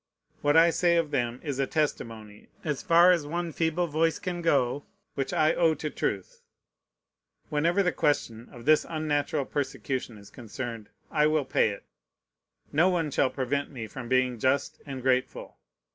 [0.41, 4.41] What I say of them is a testimony, as far as one feeble voice can
[4.41, 6.41] go, which I owe to truth.
[7.49, 11.83] Whenever the question of this unnatural persecution is concerned, I will pay it.
[12.71, 15.57] No one shall prevent me from being just and grateful.